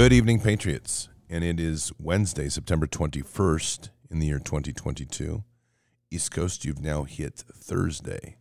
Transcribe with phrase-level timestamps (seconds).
[0.00, 1.10] Good evening, Patriots.
[1.28, 5.44] And it is Wednesday, September 21st in the year 2022.
[6.10, 8.38] East Coast, you've now hit Thursday.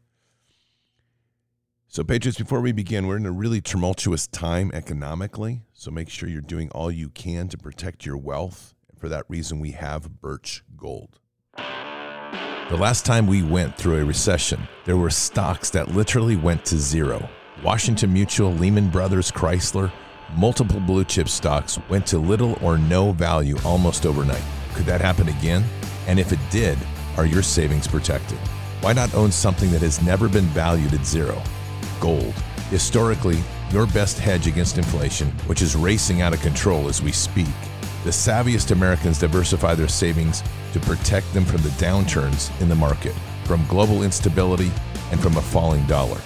[1.89, 5.63] So, Patriots, before we begin, we're in a really tumultuous time economically.
[5.73, 8.73] So, make sure you're doing all you can to protect your wealth.
[8.97, 11.19] For that reason, we have Birch Gold.
[11.57, 16.77] The last time we went through a recession, there were stocks that literally went to
[16.77, 17.27] zero.
[17.61, 19.91] Washington Mutual, Lehman Brothers, Chrysler,
[20.35, 24.43] multiple blue chip stocks went to little or no value almost overnight.
[24.73, 25.63] Could that happen again?
[26.07, 26.77] And if it did,
[27.17, 28.37] are your savings protected?
[28.81, 31.41] Why not own something that has never been valued at zero?
[31.99, 32.33] Gold.
[32.69, 33.39] Historically,
[33.71, 37.47] your best hedge against inflation, which is racing out of control as we speak.
[38.03, 43.13] The savviest Americans diversify their savings to protect them from the downturns in the market,
[43.43, 44.71] from global instability,
[45.11, 46.19] and from a falling dollar.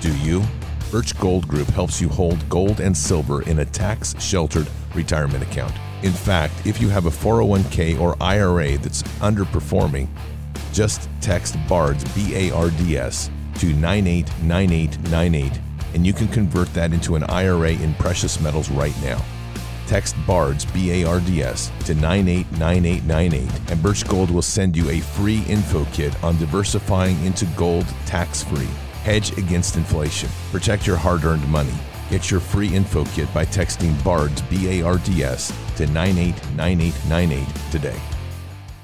[0.00, 0.42] Do you?
[0.92, 5.72] Birch Gold Group helps you hold gold and silver in a tax sheltered retirement account.
[6.02, 10.06] In fact, if you have a 401k or IRA that's underperforming,
[10.72, 15.60] just text BARDS, B A R D S, to 989898
[15.94, 19.22] and you can convert that into an IRA in precious metals right now.
[19.86, 24.88] Text BARDS, B A R D S, to 989898, and Birch Gold will send you
[24.90, 28.68] a free info kit on diversifying into gold tax free.
[29.02, 30.30] Hedge against inflation.
[30.52, 31.74] Protect your hard earned money.
[32.08, 37.72] Get your free info kit by texting BARDS, B A R D S, to 989898
[37.72, 38.00] today.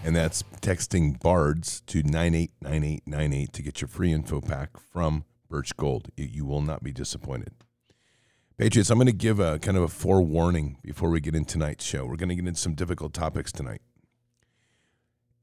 [0.03, 6.11] And that's texting BARDS to 989898 to get your free info pack from Birch Gold.
[6.17, 7.53] You will not be disappointed.
[8.57, 11.85] Patriots, I'm going to give a kind of a forewarning before we get into tonight's
[11.85, 12.05] show.
[12.07, 13.83] We're going to get into some difficult topics tonight.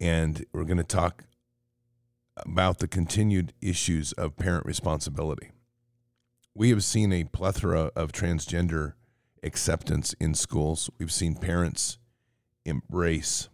[0.02, 1.24] And we're going to talk
[2.38, 5.52] about the continued issues of parent responsibility.
[6.54, 8.94] We have seen a plethora of transgender
[9.44, 10.90] acceptance in schools.
[10.98, 11.98] We've seen parents
[12.66, 13.50] embrace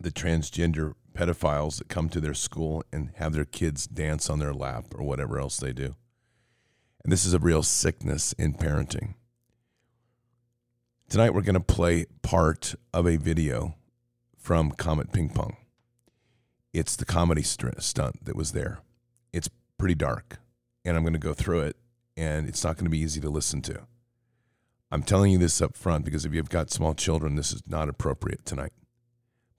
[0.00, 4.52] the transgender pedophiles that come to their school and have their kids dance on their
[4.52, 5.94] lap or whatever else they do.
[7.04, 9.14] And this is a real sickness in parenting.
[11.08, 13.76] Tonight, we're going to play part of a video
[14.38, 15.56] from Comet Ping Pong.
[16.74, 18.80] It's the comedy stunt that was there.
[19.32, 19.48] It's
[19.78, 20.40] pretty dark,
[20.84, 21.76] and I'm going to go through it,
[22.16, 23.86] and it's not going to be easy to listen to.
[24.90, 27.88] I'm telling you this up front because if you've got small children, this is not
[27.88, 28.72] appropriate tonight.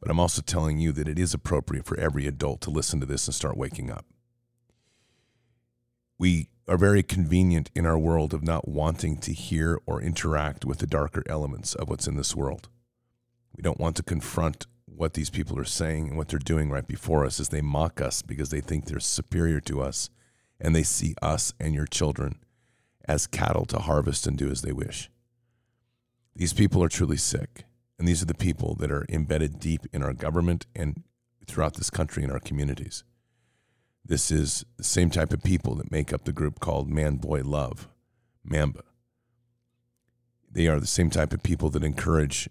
[0.01, 3.05] But I'm also telling you that it is appropriate for every adult to listen to
[3.05, 4.05] this and start waking up.
[6.19, 10.79] We are very convenient in our world of not wanting to hear or interact with
[10.79, 12.67] the darker elements of what's in this world.
[13.55, 16.87] We don't want to confront what these people are saying and what they're doing right
[16.87, 20.09] before us is they mock us because they think they're superior to us
[20.59, 22.39] and they see us and your children
[23.07, 25.09] as cattle to harvest and do as they wish.
[26.35, 27.65] These people are truly sick,
[27.97, 31.03] and these are the people that are embedded deep in our government and
[31.47, 33.03] throughout this country and our communities.
[34.03, 37.41] This is the same type of people that make up the group called Man Boy
[37.41, 37.87] Love,
[38.47, 38.83] NAMBLA.
[40.51, 42.49] They are the same type of people that encourage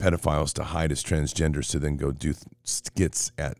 [0.00, 3.58] pedophiles to hide as transgenders to then go do skits at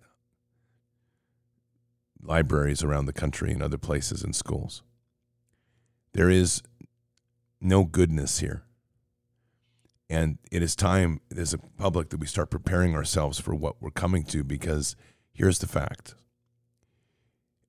[2.23, 4.83] libraries around the country and other places and schools.
[6.13, 6.63] There is
[7.61, 8.63] no goodness here.
[10.09, 13.91] And it is time as a public that we start preparing ourselves for what we're
[13.91, 14.97] coming to because
[15.33, 16.15] here's the fact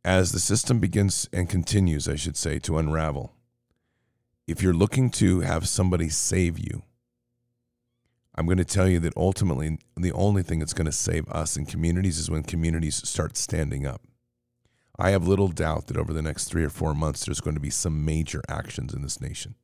[0.04, 3.36] as the system begins and continues, I should say, to unravel,
[4.48, 6.82] if you're looking to have somebody save you,
[8.36, 11.58] I'm going to tell you that ultimately the only thing that's going to save us
[11.58, 14.02] and communities is when communities start standing up.
[14.98, 17.62] I have little doubt that over the next three or four months, there's going to
[17.62, 19.56] be some major actions in this nation,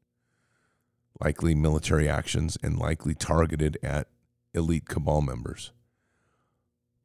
[1.21, 4.07] likely military actions and likely targeted at
[4.53, 5.71] elite cabal members.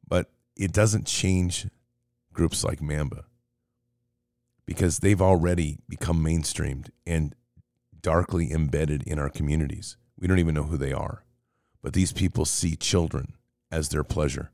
[0.07, 1.67] But it doesn't change
[2.33, 3.23] groups like NAMBLA
[4.65, 7.35] because they've already become mainstreamed and
[8.01, 9.97] darkly embedded in our communities.
[10.17, 11.23] We don't even know who they are.
[11.83, 13.33] But these people see children
[13.69, 14.49] as their pleasure.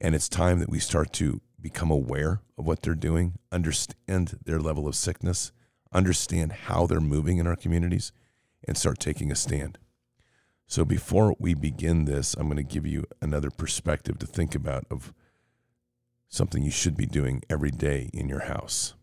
[0.00, 4.58] And it's time that we start to become aware of what they're doing, understand their
[4.58, 5.52] level of sickness,
[5.92, 8.12] understand how they're moving in our communities,
[8.66, 9.78] and start taking a stand.
[10.66, 14.84] So before we begin this, I'm going to give you another perspective to think about
[14.90, 15.12] of
[16.28, 18.94] something you should be doing every day in your house.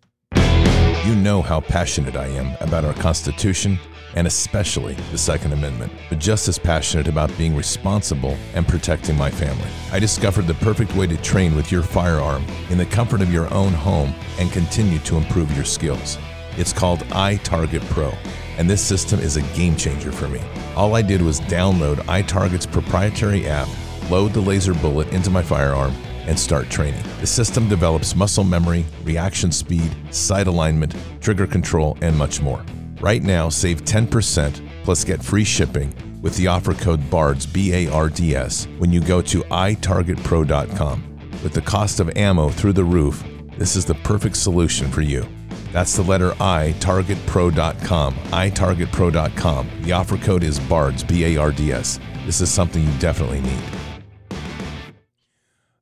[1.05, 3.77] You know how passionate I am about our Constitution
[4.15, 9.29] and especially the Second Amendment, but just as passionate about being responsible and protecting my
[9.29, 9.67] family.
[9.91, 13.53] I discovered the perfect way to train with your firearm in the comfort of your
[13.53, 16.17] own home and continue to improve your skills.
[16.55, 18.13] It's called iTarget Pro,
[18.57, 20.39] and this system is a game changer for me.
[20.73, 23.67] All I did was download iTarget's proprietary app,
[24.09, 25.93] load the laser bullet into my firearm,
[26.27, 27.03] and start training.
[27.19, 32.63] The system develops muscle memory, reaction speed, sight alignment, trigger control, and much more.
[32.99, 37.91] Right now, save 10% plus get free shipping with the offer code BARDS, B A
[37.91, 41.03] R D S, when you go to itargetpro.com.
[41.43, 43.23] With the cost of ammo through the roof,
[43.57, 45.27] this is the perfect solution for you.
[45.73, 49.69] That's the letter I, targetpro.com, itargetpro.com.
[49.81, 51.99] The offer code is BARDS, B A R D S.
[52.25, 53.82] This is something you definitely need.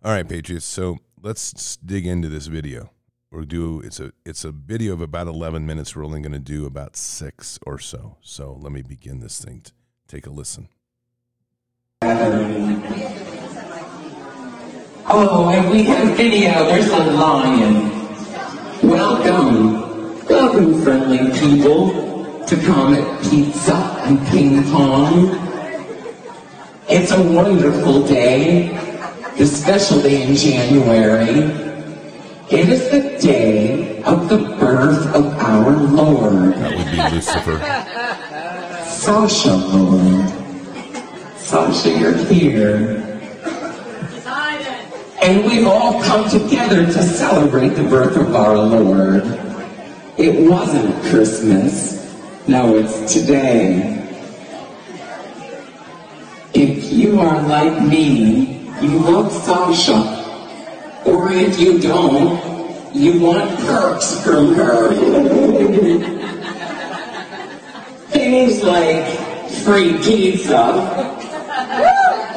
[0.03, 0.65] All right, Patriots.
[0.65, 2.89] So let's dig into this video.
[3.31, 5.95] We'll do it's a it's a video of about 11 minutes.
[5.95, 8.17] We're only going to do about six or so.
[8.19, 9.63] So let me begin this thing.
[10.07, 10.69] Take a listen.
[15.13, 16.65] Oh, and we have video.
[16.65, 17.91] There's a lion.
[18.81, 23.75] Welcome, welcome, friendly people, to Comet Pizza
[24.05, 25.29] and Ping Pong.
[26.89, 28.90] It's a wonderful day,
[29.39, 31.71] especially in January.
[32.49, 36.53] It is the day of the birth of our Lord.
[36.55, 37.57] That would be Lucifer.
[38.85, 40.29] Sasha, Lord.
[41.37, 43.07] Sasha, you're here.
[45.21, 49.23] And we've all come together to celebrate the birth of our Lord.
[50.17, 51.91] It wasn't Christmas.
[52.47, 53.97] No, it's today.
[56.53, 58.50] If you are like me,
[58.81, 60.21] you love Sasha.
[61.05, 64.93] Or if you don't, you want perks from her.
[68.09, 69.05] Things like
[69.63, 70.73] free pizza,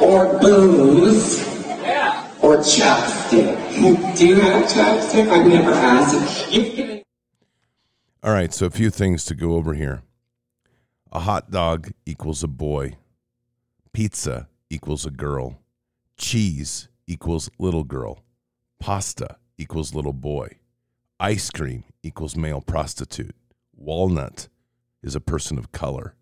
[0.01, 1.41] or booze,
[2.41, 4.17] or chapstick.
[4.17, 5.29] Do you have chapstick?
[5.29, 6.51] I've never asked.
[6.51, 7.03] You've
[8.23, 10.03] All right, so a few things to go over here.
[11.11, 12.97] A hot dog equals a boy.
[13.93, 15.59] Pizza equals a girl.
[16.17, 18.23] Cheese equals little girl.
[18.79, 20.59] Pasta equals little boy.
[21.19, 23.35] Ice cream equals male prostitute.
[23.75, 24.47] Walnut
[25.01, 26.15] is a person of color.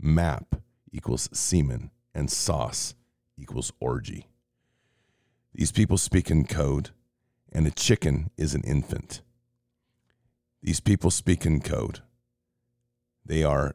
[0.00, 0.56] Map
[0.92, 1.90] equals semen.
[2.16, 2.94] And sauce
[3.36, 4.28] equals orgy.
[5.52, 6.90] These people speak in code,
[7.52, 9.20] and a chicken is an infant.
[10.62, 12.00] These people speak in code.
[13.26, 13.74] They are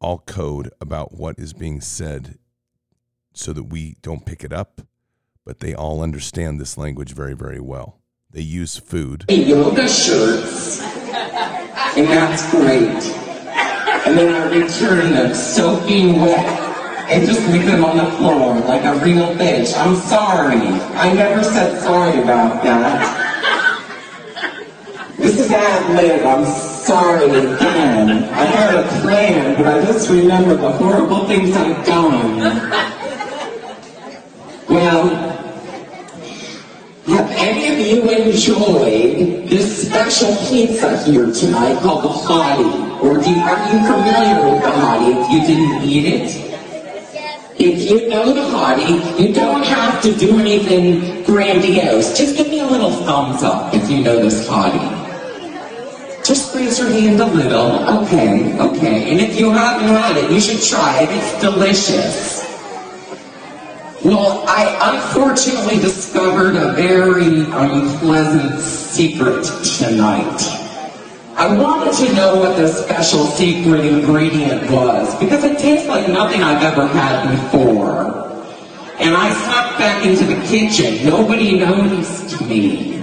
[0.00, 2.38] all code about what is being said
[3.32, 4.80] so that we don't pick it up,
[5.48, 7.98] but they all understand this language very, very well.
[8.30, 9.24] They use food.
[9.30, 10.82] yoga shirts,
[11.96, 13.02] and that's great.
[14.06, 16.46] And then I return them soaking wet
[17.08, 19.74] and just leave them on the floor like a real bitch.
[19.74, 20.58] I'm sorry.
[20.58, 23.24] I never said sorry about that.
[25.16, 26.26] This is ad lib.
[26.26, 28.24] I'm sorry again.
[28.34, 32.38] I had a plan, but I just remember the horrible things I've done.
[34.68, 35.27] Well,
[37.08, 43.00] have any of you enjoyed this special pizza here tonight called the Hottie?
[43.02, 46.48] Or do are you familiar with the Hottie if you didn't eat it?
[47.60, 52.16] If you know the Hottie, you don't have to do anything grandiose.
[52.16, 54.96] Just give me a little thumbs up if you know this Hottie.
[56.24, 58.02] Just raise your hand a little.
[58.02, 59.10] Okay, okay.
[59.10, 61.08] And if you haven't had it, you should try it.
[61.10, 62.47] It's delicious.
[64.04, 69.44] Well, I unfortunately discovered a very unpleasant secret
[69.76, 70.40] tonight.
[71.34, 76.44] I wanted to know what the special secret ingredient was because it tastes like nothing
[76.44, 78.04] I've ever had before.
[79.00, 81.04] And I snuck back into the kitchen.
[81.04, 83.02] Nobody noticed me.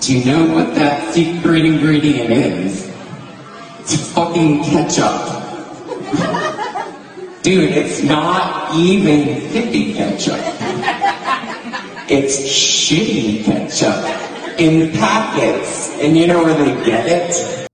[0.00, 2.92] Do you know what that secret ingredient is?
[3.80, 6.42] It's fucking ketchup.
[7.46, 10.34] Dude, it's not even hippie ketchup.
[12.10, 15.90] It's shitty ketchup in packets.
[16.00, 17.68] And you know where they get it?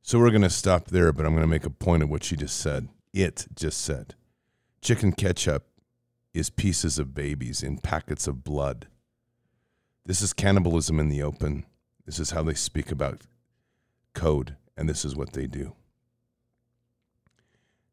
[0.00, 2.24] So we're going to stop there, but I'm going to make a point of what
[2.24, 2.88] she just said.
[3.12, 4.14] It just said.
[4.80, 5.66] Chicken ketchup
[6.32, 8.86] is pieces of babies in packets of blood.
[10.06, 11.66] This is cannibalism in the open.
[12.06, 13.26] This is how they speak about
[14.14, 15.74] code, and this is what they do.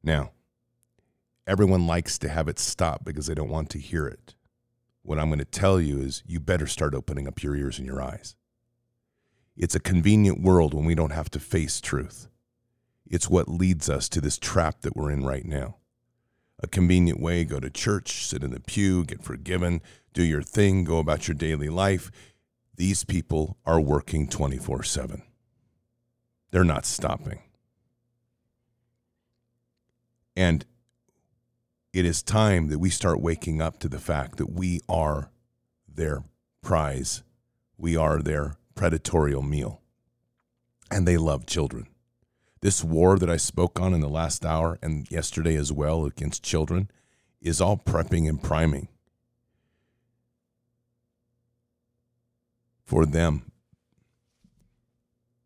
[0.02, 0.32] Now,
[1.48, 4.36] everyone likes to have it stop because they don't want to hear it.
[5.02, 7.88] What I'm going to tell you is you better start opening up your ears and
[7.88, 8.36] your eyes.
[9.56, 12.28] It's a convenient world when we don't have to face truth.
[13.06, 15.76] It's what leads us to this trap that we're in right now.
[16.62, 19.82] A convenient way go to church, sit in the pew, get forgiven,
[20.14, 22.10] do your thing, go about your daily life.
[22.76, 25.22] These people are working 24 7.
[26.52, 27.40] they're not stopping.
[30.36, 30.66] And
[31.94, 35.30] it is time that we start waking up to the fact that we are
[35.88, 36.24] their
[36.62, 37.22] prize.
[37.78, 39.80] We are their predatorial meal.
[40.90, 41.88] And they love children.
[42.62, 46.44] This war that I spoke on in the last hour and yesterday as well against
[46.44, 46.90] children
[47.42, 48.88] is all prepping and priming
[52.86, 53.52] for them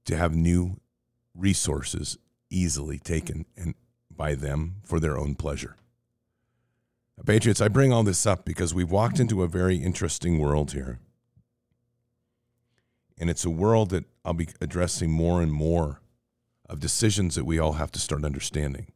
[0.05, 0.79] to have new
[1.35, 2.17] resources
[2.49, 3.73] easily taken and
[4.15, 5.75] by them for their own pleasure.
[7.25, 10.99] Patriots, I bring all this up because we've walked into a very interesting world here.
[13.19, 15.99] And it's a world that I'll be addressing more and more
[16.69, 18.87] of decisions that we all have to start understanding.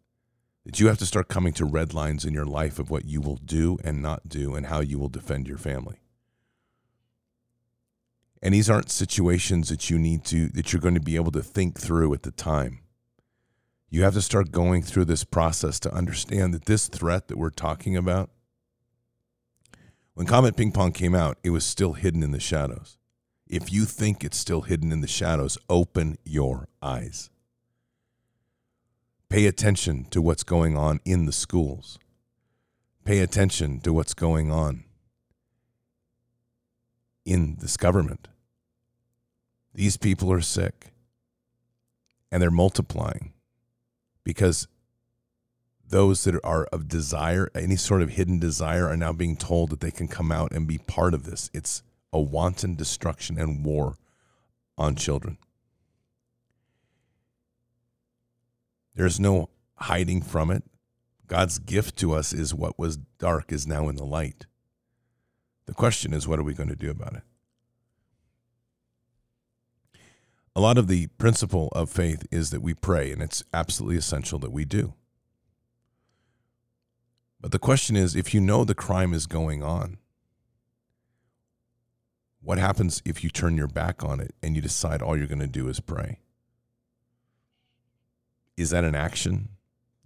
[0.65, 3.19] That you have to start coming to red lines in your life of what you
[3.19, 5.97] will do and not do and how you will defend your family.
[8.43, 11.43] And these aren't situations that you need to, that you're going to be able to
[11.43, 12.79] think through at the time.
[13.93, 17.49] You have to start going through this process to understand that this threat that we're
[17.49, 18.29] talking about,
[20.13, 22.97] when Comet Ping Pong came out, it was still hidden in the shadows.
[23.49, 27.29] If you think it's still hidden in the shadows, open your eyes.
[29.27, 31.99] Pay attention to what's going on in the schools.
[33.03, 34.85] Pay attention to what's going on
[37.25, 38.29] in this government.
[39.73, 40.93] These people are sick
[42.31, 43.33] and they're multiplying
[44.23, 44.67] because
[45.87, 49.81] those that are of desire, any sort of hidden desire, are now being told that
[49.81, 51.49] they can come out and be part of this.
[51.53, 53.97] It's a wanton destruction and war
[54.77, 55.37] on children.
[58.95, 60.63] There's no hiding from it.
[61.27, 64.45] God's gift to us is what was dark is now in the light.
[65.65, 67.23] The question is, what are we going to do about it?
[70.55, 74.37] A lot of the principle of faith is that we pray, and it's absolutely essential
[74.39, 74.93] that we do.
[77.39, 79.97] But the question is if you know the crime is going on,
[82.41, 85.39] what happens if you turn your back on it and you decide all you're going
[85.39, 86.19] to do is pray?
[88.57, 89.49] Is that an action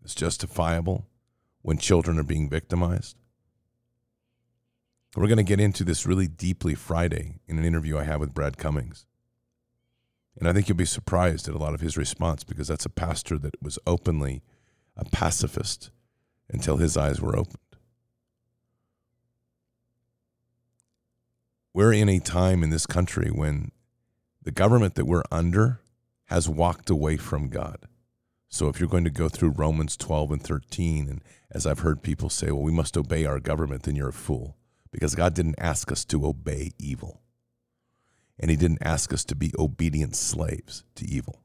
[0.02, 1.08] that's justifiable
[1.62, 3.18] when children are being victimized?
[5.16, 8.34] We're going to get into this really deeply Friday in an interview I have with
[8.34, 9.06] Brad Cummings.
[10.38, 12.90] And I think you'll be surprised at a lot of his response because that's a
[12.90, 14.44] pastor that was openly
[14.98, 15.92] a pacifist
[16.50, 17.60] until his eyes were opened.
[21.74, 23.72] We're in a time in this country when
[24.42, 25.82] the government that we're under
[26.26, 27.88] has walked away from God.
[28.48, 32.02] So if you're going to go through Romans 12 and 13, and as I've heard
[32.02, 34.56] people say, well, we must obey our government, then you're a fool
[34.92, 37.22] because God didn't ask us to obey evil
[38.40, 41.42] and he didn't ask us to be obedient slaves to evil.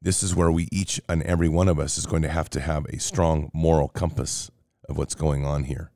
[0.00, 2.60] This is where we each and every one of us is going to have to
[2.60, 4.50] have a strong moral compass
[4.88, 5.90] of what's going on here.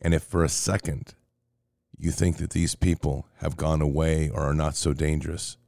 [0.00, 1.14] And if for a second
[1.98, 5.58] you think that these people have gone away or are not so dangerous,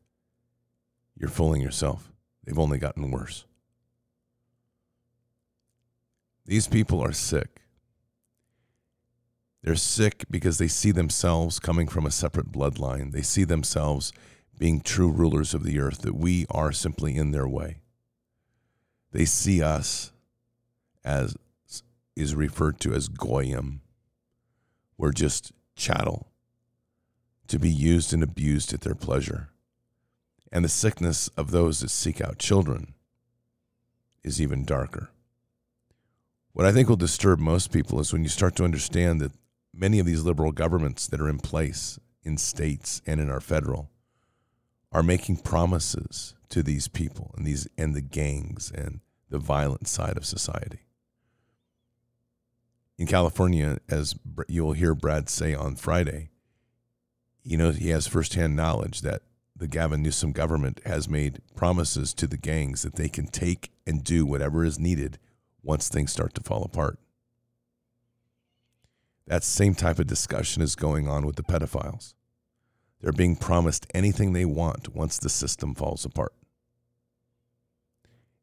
[1.15, 2.11] you're fooling yourself.
[2.45, 3.45] They've only gotten worse.
[6.47, 7.62] These people are sick.
[9.63, 13.13] They're sick because they see themselves coming from a separate bloodline.
[13.13, 14.13] They see themselves
[14.59, 17.79] being true rulers of the earth, that we are simply in their way.
[19.13, 20.13] They see us
[21.05, 21.37] as
[22.15, 23.81] is referred to as goyim.
[24.99, 26.29] We're just chattel
[27.49, 29.49] to be used and abused at their pleasure.
[30.53, 32.95] And the sickness of those that seek out children
[34.23, 35.11] is even darker.
[36.53, 39.33] What I think will disturb most people is when you start to understand that
[39.75, 43.91] many of these liberal governments that are in place in states and in our federal
[44.93, 49.01] are making promises to these people and these and the gangs and
[49.31, 50.81] the violent side of society.
[52.99, 54.15] In California, as
[54.49, 56.31] you'll hear Brad say on Friday,
[57.43, 59.23] you know he has firsthand knowledge that
[59.57, 64.05] the Gavin Newsom government has made promises to the gangs that they can take and
[64.05, 65.19] do whatever is needed
[65.63, 66.99] once things start to fall apart.
[69.27, 72.15] That same type of discussion is going on with the pedophiles.
[73.01, 76.33] They're being promised anything they want once the system falls apart.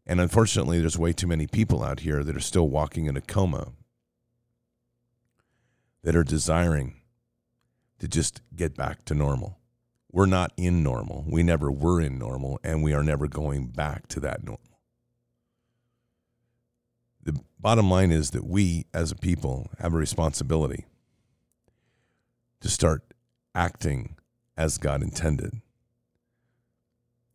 [0.06, 3.22] And unfortunately, there's way too many people out here that are still walking in a
[3.22, 3.74] coma
[6.04, 6.96] that are desiring
[8.00, 9.60] to just get back to normal.
[10.12, 11.26] We're not in normal.
[11.28, 14.79] We never were in normal, and we are never going back to that normal.
[17.30, 20.88] The bottom line is that we as a people have a responsibility
[22.60, 23.04] to start
[23.54, 24.16] acting
[24.58, 25.62] as God intended.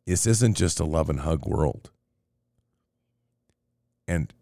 [0.05, 1.93] this isn't just a love and hug world.
[4.09, 4.35] And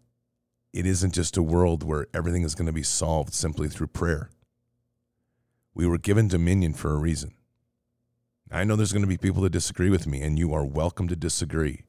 [0.73, 4.31] it isn't just a world where everything is going to be solved simply through prayer.
[5.75, 7.35] We were given dominion for a reason.
[8.51, 11.07] I know there's going to be people that disagree with me, and you are welcome
[11.09, 11.83] to disagree.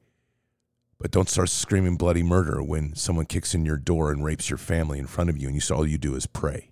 [0.98, 4.58] But don't start screaming bloody murder when someone kicks in your door and rapes your
[4.58, 6.70] family in front of you, and you all you do is pray.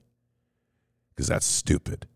[1.11, 2.07] Because that's stupid.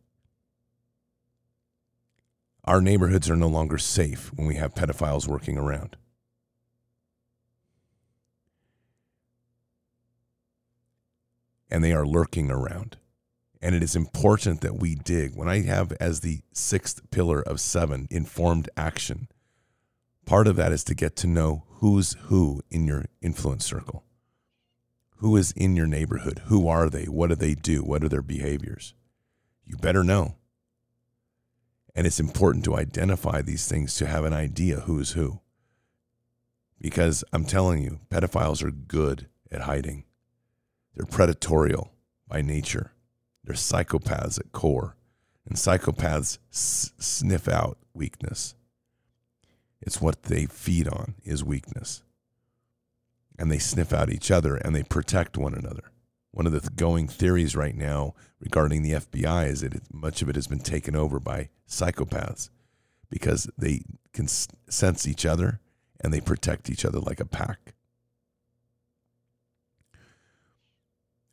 [2.65, 5.97] Our neighborhoods are no longer safe when we have pedophiles working around.
[11.71, 12.97] And they are lurking around.
[13.63, 15.37] And it is important that we dig.
[15.37, 19.29] When I have as the sixth pillar of seven informed action,
[20.25, 24.05] part of that is to get to know who's who in your influence circle.
[25.19, 26.43] Who is in your neighborhood?
[26.47, 27.05] Who are they?
[27.05, 27.83] What do they do?
[27.83, 28.95] What are their behaviors?
[29.65, 30.37] You better know.
[31.95, 35.41] And it's important to identify these things to have an idea who's who.
[36.79, 40.05] Because I'm telling you, pedophiles are good at hiding.
[40.95, 41.91] They're predatorial
[42.29, 42.93] by nature.
[43.45, 44.97] They're psychopaths at core.
[45.47, 48.55] And psychopaths s- sniff out weakness.
[49.81, 52.03] It's what they feed on is weakness.
[53.39, 55.93] And they sniff out each other and they protect one another.
[56.31, 60.35] One of the going theories right now regarding the FBI is that much of it
[60.35, 62.51] has been taken over by psychopaths
[63.11, 65.61] because they can sense each other
[66.01, 67.75] and they protect each other like a pack.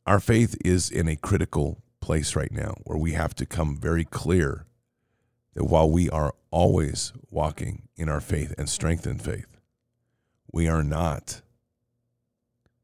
[0.05, 4.03] Our faith is in a critical place right now where we have to come very
[4.03, 4.65] clear
[5.53, 9.57] that while we are always walking in our faith and strength in faith,
[10.51, 11.41] we are not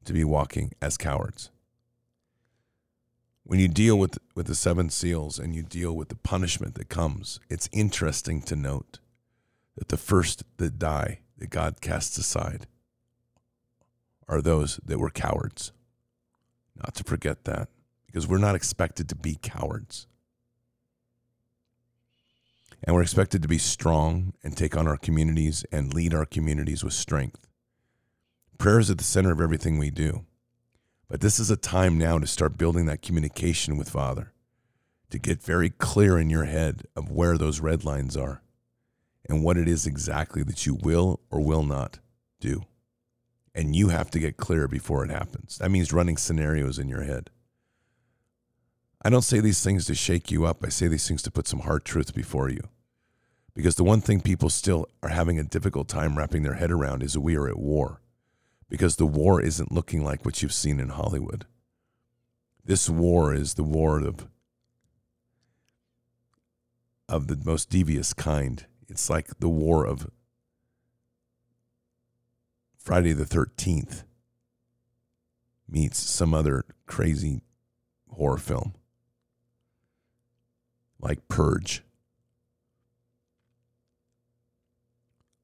[0.06, 1.52] to be walking as cowards
[3.50, 6.88] when you deal with with the seven seals and you deal with the punishment that
[6.88, 9.00] comes, it's interesting to note
[9.76, 12.68] that the first that die that God casts aside
[14.28, 15.72] are those that were cowards.
[16.76, 17.70] Not to forget that,
[18.06, 20.06] because we're not expected to be cowards.
[22.84, 26.84] And we're expected to be strong and take on our communities and lead our communities
[26.84, 27.48] with strength.
[28.58, 30.26] Prayer is at the center of everything we do.
[31.08, 34.32] But this is a time now to start building that communication with Father,
[35.10, 38.44] to get very clear in your head of where those red lines are
[39.28, 42.00] and what it is exactly that you will or will not
[42.40, 42.62] do.
[43.56, 45.58] And you have to get clear before it happens.
[45.58, 47.32] That means running scenarios in your head.
[49.02, 50.64] I don't say these things to shake you up.
[50.64, 52.62] I say these things to put some hard truth before you.
[53.56, 57.02] Because the one thing people still are having a difficult time wrapping their head around
[57.04, 58.02] is we are at war
[58.70, 61.46] because the war isn't looking like what you've seen in Hollywood.
[62.64, 64.28] This war is the war of
[67.08, 68.66] of the most devious kind.
[68.88, 70.12] It's like the war of
[72.78, 74.04] Friday the 13th
[75.68, 77.42] meets some other crazy
[78.12, 78.74] horror film
[81.00, 81.84] like Purge,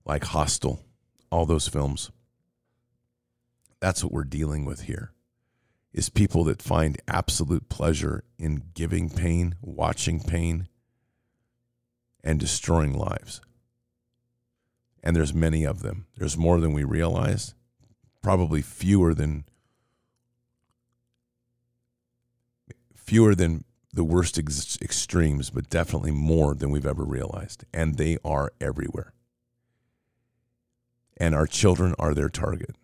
[0.06, 0.84] like Hostel,
[1.32, 2.12] all those films.
[3.80, 5.12] That's what we're dealing with here.
[5.94, 10.68] Is people that find absolute pleasure in giving pain, watching pain,
[12.24, 13.40] and destroying lives.
[15.04, 16.08] And there's many of them.
[16.18, 17.54] There's more than we realize,
[18.22, 19.46] probably fewer than
[22.96, 23.64] fewer than
[23.96, 27.64] the worst ex- extremes, but definitely more than we've ever realized.
[27.74, 29.14] And they are everywhere.
[31.18, 32.76] And our children are their target.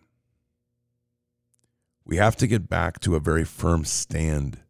[2.04, 4.60] We have to get back to a very firm stand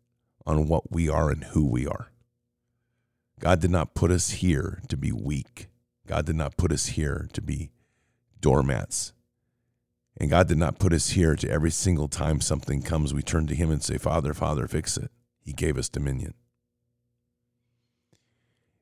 [0.44, 2.11] on what we are and who we are.
[3.38, 5.68] God did not put us here to be weak.
[6.07, 7.70] God did not put us here to be
[8.40, 9.12] doormats.
[10.18, 13.46] And God did not put us here to every single time something comes, we turn
[13.46, 15.11] to Him and say, Father, Father, fix it.
[15.44, 16.35] He gave us dominion.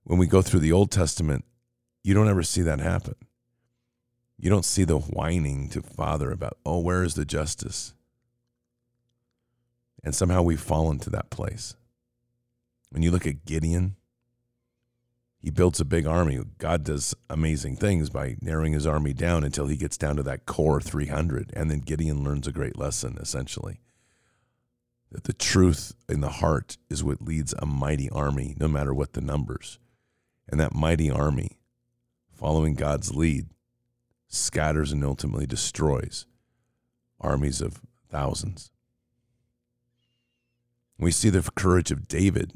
[0.04, 1.44] When we go through the Old Testament,
[2.02, 3.14] you don't ever see that happen.
[4.38, 7.94] You don't see the whining to Father about, oh, where is the justice?
[10.02, 11.76] And somehow we've fallen to that place.
[12.90, 13.96] When you look at Gideon,
[15.38, 16.40] he builds a big army.
[16.58, 20.46] God does amazing things by narrowing his army down until he gets down to that
[20.46, 21.52] core 300.
[21.54, 23.80] And then Gideon learns a great lesson, essentially
[25.10, 29.12] that the truth in the heart is what leads a mighty army, no matter what
[29.12, 29.78] the numbers.
[30.48, 31.58] And that mighty army,
[32.32, 33.46] following God's lead,
[34.28, 36.26] scatters and ultimately destroys
[37.20, 38.70] armies of thousands.
[40.98, 42.52] We see the courage of David.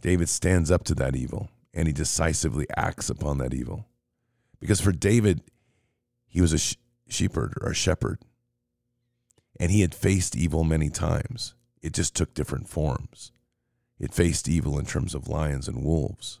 [0.00, 3.86] David stands up to that evil and he decisively acts upon that evil.
[4.60, 5.42] Because for David,
[6.26, 6.76] he was a sh-
[7.08, 8.18] sheepherder or a shepherd,
[9.58, 11.54] and he had faced evil many times.
[11.82, 13.32] It just took different forms.
[13.98, 16.40] It faced evil in terms of lions and wolves,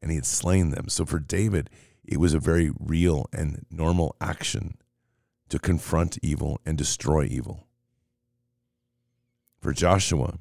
[0.00, 0.88] and he had slain them.
[0.88, 1.68] So for David,
[2.04, 4.78] it was a very real and normal action
[5.50, 7.66] to confront evil and destroy evil.
[9.60, 10.38] For Joshua,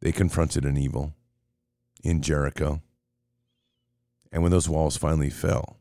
[0.00, 1.14] they confronted an evil
[2.02, 2.82] in Jericho.
[4.32, 5.78] And when those walls finally fell,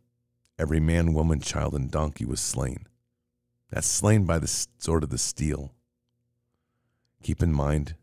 [0.59, 2.85] every man, woman, child, and donkey was slain.
[3.71, 5.73] That's slain by the sword of the steel.
[7.23, 7.95] Keep in mind,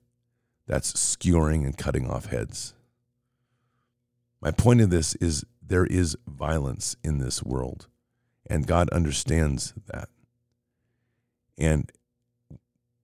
[0.66, 2.74] that's skewering and cutting off heads.
[4.40, 7.86] My point of this is there is violence in this world,
[8.48, 10.08] and God understands that.
[11.58, 11.90] And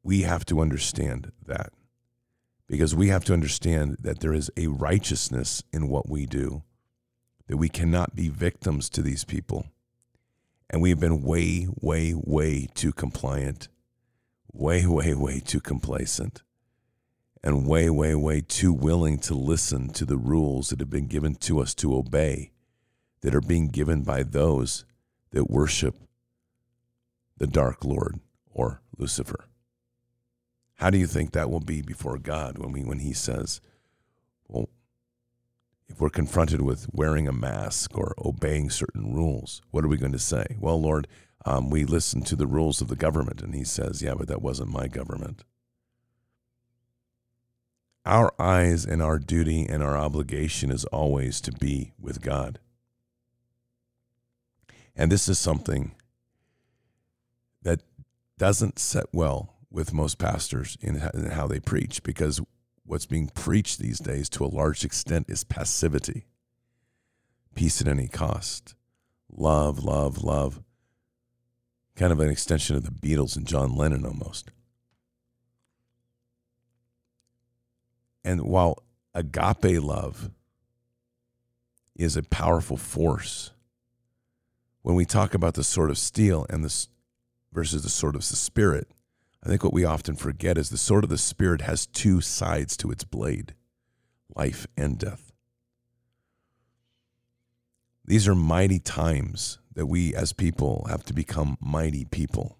[0.03, 1.72] we have to understand that
[2.66, 6.62] because we have to understand that there is a righteousness in what we do,
[7.46, 9.66] that we cannot be victims to these people.
[10.70, 13.68] And we've been way, way, way too compliant,
[14.53, 16.42] way, way, way too complacent,
[17.42, 21.35] and way, way, way too willing to listen to the rules that have been given
[21.37, 22.53] to us to obey,
[23.20, 24.85] that are being given by those
[25.31, 25.96] that worship
[27.37, 29.44] the dark Lord or Lucifer.
[30.77, 33.61] How do you think that will be before God when we when He says,
[34.48, 34.68] "Well,
[35.88, 40.12] if we're confronted with wearing a mask or obeying certain rules, what are we going
[40.12, 40.57] to say?
[40.59, 41.07] Well, Lord,
[41.44, 44.42] um, we listen to the rules of the government, and He says, "Yeah, but that
[44.42, 45.44] wasn't my government."
[48.07, 52.59] Our eyes and our duty and our obligation is always to be with God.
[54.94, 55.92] And this is something
[57.62, 57.81] that
[58.38, 62.40] doesn't set well with most pastors in, how they preach because
[62.87, 66.27] what's being preached these days to a large extent is passivity,
[67.55, 68.75] peace at any cost,
[69.31, 70.62] love, love, love.
[71.97, 74.51] Kind of an extension of the Beatles and John Lennon almost.
[78.25, 78.83] And while
[79.14, 80.31] agape love
[81.94, 83.53] is a powerful force,
[84.83, 86.87] when we talk about the sword of steel and the
[87.53, 88.88] versus the sword of the spirit,
[89.44, 92.76] I think what we often forget is the sword of the Spirit has two sides
[92.78, 93.54] to its blade
[94.35, 95.33] life and death.
[98.07, 102.59] These are mighty times that we as people have to become mighty people.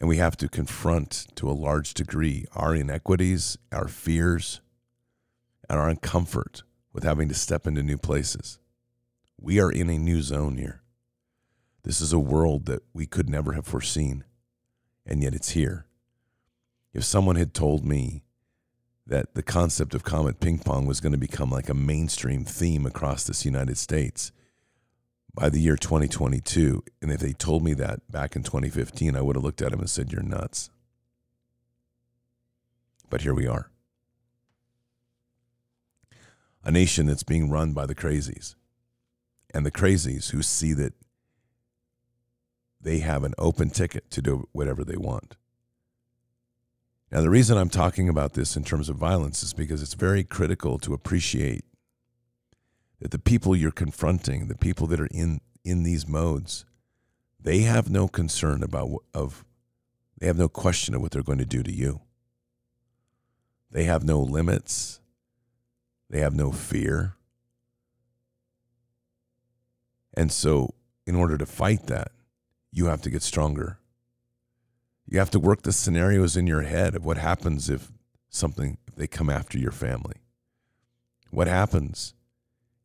[0.00, 4.60] And we have to confront to a large degree our inequities, our fears,
[5.68, 8.58] and our uncomfort with having to step into new places.
[9.40, 10.82] We are in a new zone here.
[11.84, 14.24] This is a world that we could never have foreseen
[15.06, 15.86] and yet it's here.
[16.92, 18.22] If someone had told me
[19.06, 22.86] that the concept of comet ping pong was going to become like a mainstream theme
[22.86, 24.32] across this United States
[25.34, 29.36] by the year 2022, and if they told me that back in 2015, I would
[29.36, 30.70] have looked at them and said, You're nuts.
[33.10, 33.70] But here we are.
[36.64, 38.54] A nation that's being run by the crazies.
[39.52, 40.94] And the crazies who see that
[42.84, 45.36] they have an open ticket to do whatever they want.
[47.10, 50.22] Now, the reason I'm talking about this in terms of violence is because it's very
[50.22, 51.64] critical to appreciate
[53.00, 56.64] that the people you're confronting, the people that are in, in these modes,
[57.40, 59.44] they have no concern about of
[60.18, 62.00] they have no question of what they're going to do to you.
[63.70, 65.00] They have no limits.
[66.08, 67.16] They have no fear.
[70.14, 70.74] And so,
[71.06, 72.12] in order to fight that,
[72.74, 73.78] you have to get stronger.
[75.06, 77.92] You have to work the scenarios in your head of what happens if
[78.28, 80.16] something if they come after your family.
[81.30, 82.14] What happens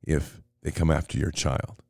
[0.04, 1.82] if they come after your child?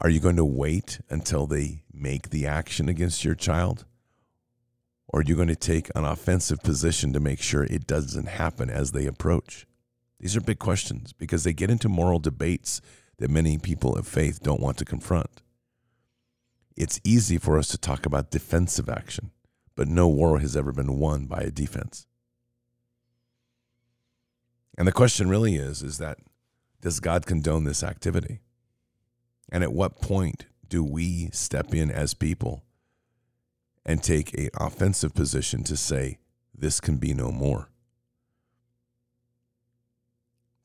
[0.00, 3.84] Are you going to wait until they make the action against your child?
[5.08, 8.70] Or are you going to take an offensive position to make sure it doesn't happen
[8.70, 9.66] as they approach?
[10.18, 12.80] These are big questions because they get into moral debates
[13.18, 15.42] that many people of faith don't want to confront
[16.76, 19.30] it's easy for us to talk about defensive action,
[19.76, 22.06] but no war has ever been won by a defense.
[24.76, 26.18] And the question really is is that
[26.80, 28.40] does God condone this activity?
[29.50, 32.64] And at what point do we step in as people
[33.86, 36.18] and take an offensive position to say
[36.54, 37.68] this can be no more?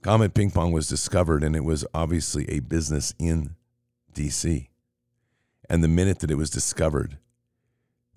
[0.02, 3.56] Comet ping pong was discovered and it was obviously a business in
[4.14, 4.69] DC.
[5.70, 7.20] And the minute that it was discovered,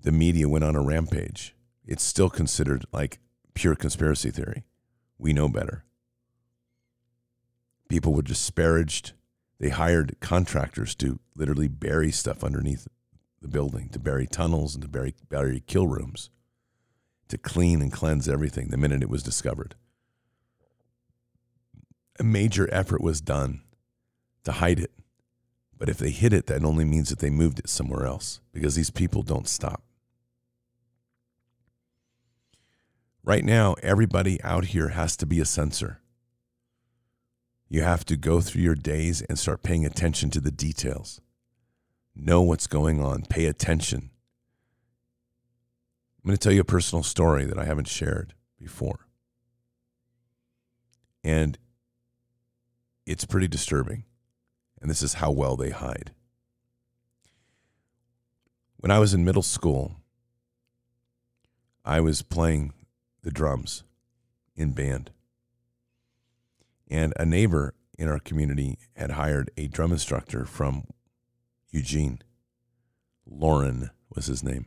[0.01, 1.55] the media went on a rampage.
[1.85, 3.19] It's still considered like
[3.53, 4.63] pure conspiracy theory.
[5.19, 5.83] We know better.
[7.87, 9.13] People were disparaged.
[9.59, 12.87] They hired contractors to literally bury stuff underneath
[13.39, 16.31] the building, to bury tunnels and to bury, bury kill rooms,
[17.27, 19.75] to clean and cleanse everything the minute it was discovered.
[22.19, 23.61] A major effort was done
[24.43, 24.91] to hide it.
[25.83, 28.75] But if they hid it, that only means that they moved it somewhere else because
[28.75, 29.83] these people don't stop.
[33.21, 35.99] Right now, everybody out here has to be a sensor.
[37.67, 41.19] You have to go through your days and start paying attention to the details.
[42.15, 44.09] Know what's going on, pay attention.
[46.23, 49.09] I'm going to tell you a personal story that I haven't shared before.
[51.25, 51.57] And
[53.05, 54.05] it's pretty disturbing.
[54.83, 56.11] And this is how well they hide.
[58.75, 59.95] When I was in middle school,
[61.85, 62.73] I was playing
[63.21, 63.85] the drums
[64.57, 65.11] in band.
[66.89, 70.83] And a neighbor in our community had hired a drum instructor from
[71.69, 72.19] Eugene.
[73.25, 74.65] Lauren was his name.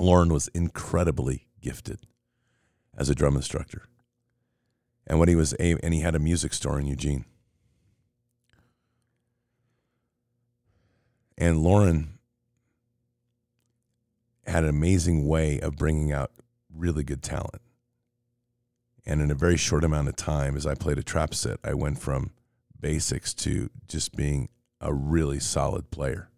[0.00, 2.00] Lauren was incredibly gifted
[2.96, 3.84] as a drum instructor.
[5.06, 7.24] And when he was and he had a music store in Eugene.
[11.40, 12.18] And Lauren
[14.44, 16.32] had an amazing way of bringing out
[16.74, 17.62] really good talent.
[19.06, 21.74] And in a very short amount of time, as I played a trap set, I
[21.74, 22.32] went from
[22.78, 24.48] basics to just being
[24.80, 26.28] a really solid player.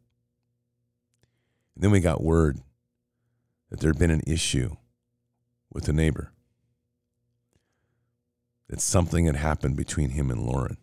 [1.74, 2.60] And then we got word
[3.70, 4.76] that there had been an issue
[5.72, 6.32] with a neighbor,
[8.68, 10.76] that something had happened between him and Lauren.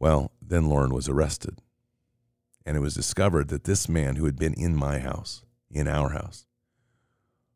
[0.00, 1.58] Well, then Lauren was arrested.
[2.66, 6.10] And it was discovered that this man who had been in my house, in our
[6.10, 6.44] house,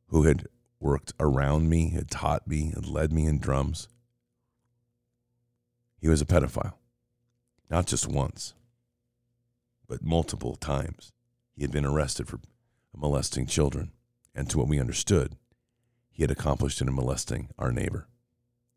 [0.09, 0.47] who had
[0.81, 3.89] worked around me, had taught me, had led me in drums,
[6.01, 6.75] he was a pedophile.
[7.71, 8.55] Not just once,
[9.89, 11.13] but multiple times.
[11.57, 12.41] He had been arrested for
[12.95, 13.93] molesting children.
[14.35, 15.37] And to what we understood,
[16.11, 18.09] he had accomplished in molesting our neighbor,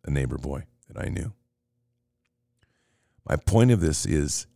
[0.04, 1.34] a neighbor boy that I knew.
[3.28, 4.48] My point of this is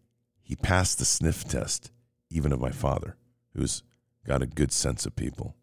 [0.41, 1.91] he passed the sniff test,
[2.29, 3.17] even of my father,
[3.53, 3.83] who's
[4.25, 5.55] got a good sense of people.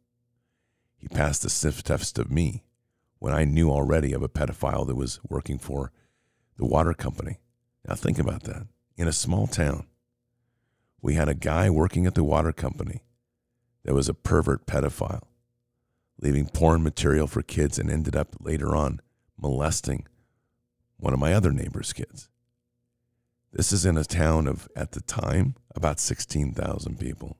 [0.96, 2.64] He passed the sniff test of me
[3.18, 5.90] when I knew already of a pedophile that was working for
[6.58, 7.38] the water company.
[7.86, 8.66] Now, think about that.
[8.96, 9.86] In a small town,
[11.00, 13.04] we had a guy working at the water company
[13.84, 15.28] that was a pervert pedophile,
[16.20, 19.00] leaving porn material for kids and ended up later on
[19.40, 20.06] molesting
[20.98, 22.28] one of my other neighbor's kids.
[23.52, 27.38] This is in a town of, at the time, about 16,000 people.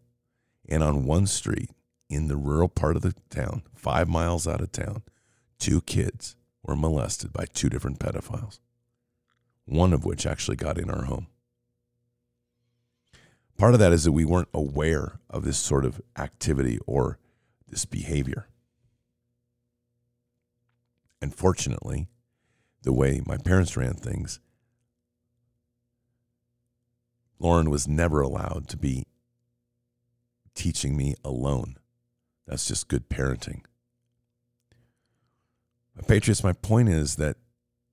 [0.69, 1.71] And on one street
[2.09, 5.03] in the rural part of the town, five miles out of town,
[5.59, 8.59] two kids were molested by two different pedophiles,
[9.65, 11.27] one of which actually got in our home.
[13.57, 17.19] Part of that is that we weren't aware of this sort of activity or
[17.69, 18.49] this behavior.
[21.21, 22.07] And fortunately,
[22.83, 24.39] the way my parents ran things,
[27.39, 29.07] Lauren was never allowed to be
[30.55, 31.77] teaching me alone.
[32.47, 33.63] That's just good parenting.
[35.95, 37.37] But Patriots, my point is that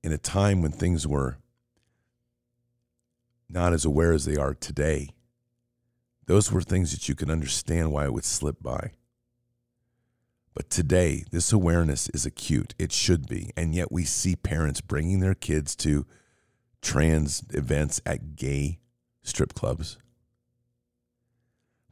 [0.02, 1.38] in a time when things were
[3.48, 5.10] not as aware as they are today,
[6.26, 8.90] those were things that you could understand why it would slip by.
[10.54, 12.74] But today, this awareness is acute.
[12.78, 13.50] It should be.
[13.56, 16.06] And yet we see parents bringing their kids to
[16.80, 18.78] trans events at gay
[19.26, 19.98] strip clubs.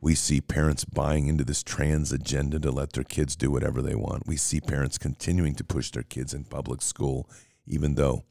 [0.01, 3.95] We see parents buying into this trans agenda to let their kids do whatever they
[3.95, 4.27] want.
[4.27, 7.29] We see parents continuing to push their kids in public school,
[7.67, 8.25] even though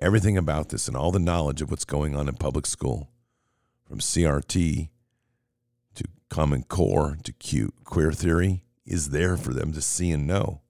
[0.00, 3.10] everything about this and all the knowledge of what's going on in public school,
[3.84, 4.90] from CRT
[5.94, 10.60] to Common Core to queer theory, is there for them to see and know.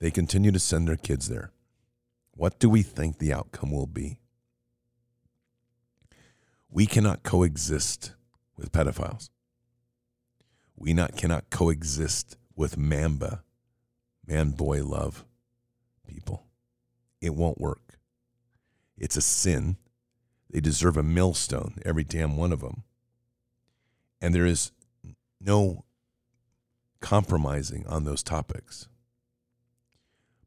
[0.00, 1.50] They continue to send their kids there.
[2.32, 4.18] What do we think the outcome will be?
[6.74, 8.14] We cannot coexist
[8.56, 9.30] with pedophiles.
[10.74, 13.42] We not cannot coexist with NAMBLA,
[14.26, 15.24] man boy love
[16.04, 16.48] people.
[17.20, 18.00] It won't work.
[18.98, 19.76] It's a sin.
[20.50, 22.82] They deserve a millstone, every damn one of them.
[24.20, 24.72] And there is
[25.40, 25.84] no
[26.98, 28.88] compromising on those topics.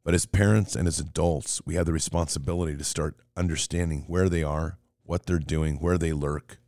[0.04, 4.44] But as parents and as adults, we have the responsibility to start understanding where they
[4.44, 6.60] are, what they're doing, where they lurk.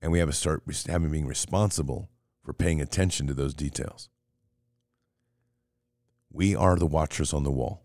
[0.00, 2.10] And we have to start having being responsible
[2.44, 4.10] for paying attention to those details.
[6.30, 7.82] We are the watchers on the wall.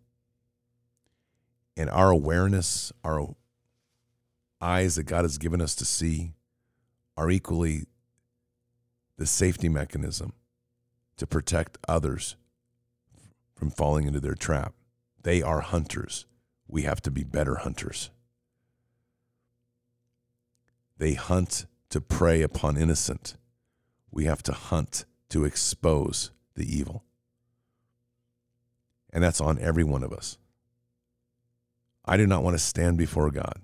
[1.75, 3.35] And our awareness, our
[4.61, 6.33] eyes that God has given us to see,
[7.15, 7.85] are equally
[9.17, 10.33] the safety mechanism
[11.15, 12.35] to protect others
[13.55, 14.73] from falling into their trap.
[15.23, 16.25] They are hunters.
[16.67, 18.09] We have to be better hunters.
[20.97, 23.35] They hunt to prey upon innocent.
[24.11, 27.03] We have to hunt to expose the evil.
[29.11, 30.37] And that's on every one of us.
[32.05, 33.61] I do not want to stand before God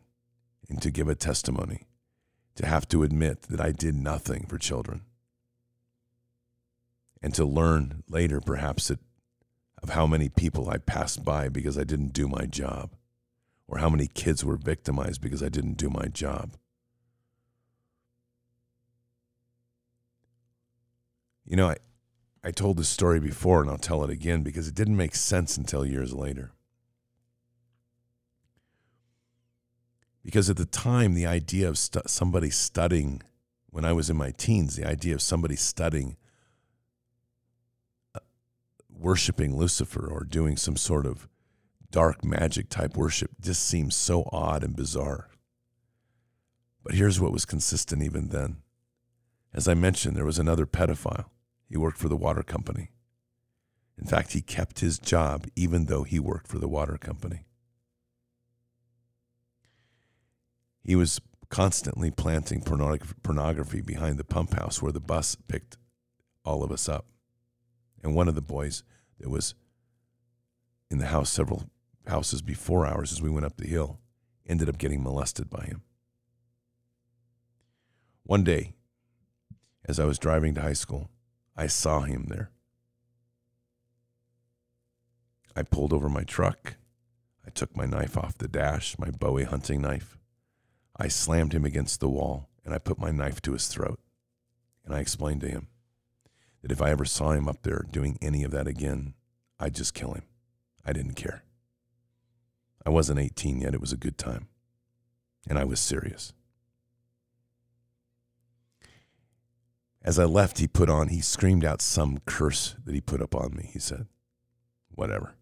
[0.70, 1.88] and to give a testimony,
[2.56, 5.02] to have to admit that I did nothing for children,
[7.22, 9.00] and to learn later, perhaps, that,
[9.82, 12.96] of how many people I passed by because I didn't do my job,
[13.68, 16.56] or how many kids were victimized because I didn't do my job.
[21.46, 21.78] You know, I,
[22.44, 25.58] I told this story before and I'll tell it again because it didn't make sense
[25.58, 26.52] until years later.
[30.24, 33.24] Because at the time, the idea of somebody studying,
[33.72, 36.18] when I was in my teens, the idea of somebody studying,
[39.00, 41.28] worshiping Lucifer or doing some sort of
[41.92, 45.30] dark magic type worship just seems so odd and bizarre.
[46.84, 48.58] But here's what was consistent even then.
[49.54, 51.26] As I mentioned, there was another pedophile
[51.68, 52.92] he worked for the water company.
[53.98, 57.46] In fact, he kept his job even though he worked for the water company.
[60.84, 65.78] He was constantly planting pornography behind the pump house where the bus picked
[66.46, 67.06] all of us up.
[68.02, 68.84] And one of the boys
[69.20, 69.56] that was
[70.90, 71.70] in the house several
[72.08, 74.00] houses before ours as we went up the hill
[74.48, 75.84] ended up getting molested by him.
[78.24, 78.74] One day,
[79.86, 81.10] as I was driving to high school,
[81.56, 82.52] I saw him there.
[85.56, 86.76] I pulled over my truck.
[87.46, 90.18] I took my knife off the dash, my Bowie hunting knife.
[90.96, 94.00] I slammed him against the wall and I put my knife to his throat.
[94.86, 95.68] And I explained to him
[96.62, 99.14] that if I ever saw him up there doing any of that again,
[99.60, 100.24] I'd just kill him.
[100.86, 101.44] I didn't care.
[102.86, 103.74] I wasn't 18 yet.
[103.74, 104.48] It was a good time.
[105.48, 106.34] And I was serious.
[110.02, 113.36] As I left, he put on, he screamed out some curse that he put up
[113.36, 113.70] on me.
[113.72, 114.08] He said,
[114.90, 115.36] whatever.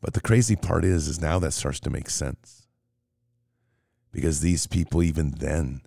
[0.00, 2.66] But the crazy part is, is now that starts to make sense.
[4.10, 5.82] Because these people, even then,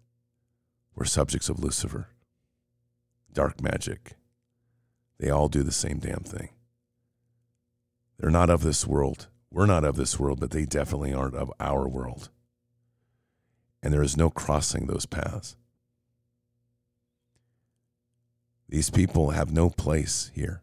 [0.93, 2.09] were subjects of Lucifer,
[3.33, 4.13] dark magic.
[5.19, 6.49] They all do the same damn thing.
[8.17, 9.27] They're not of this world.
[9.51, 12.29] We're not of this world, but they definitely aren't of our world.
[13.81, 15.55] And there is no crossing those paths.
[18.67, 20.61] These people have no place here.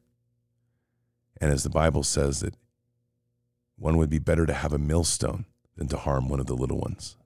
[1.40, 2.54] And as the Bible says, that
[3.76, 5.44] one would be better to have a millstone
[5.76, 7.16] than to harm one of the little ones.